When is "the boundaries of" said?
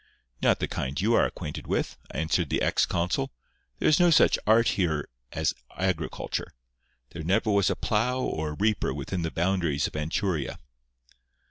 9.21-9.93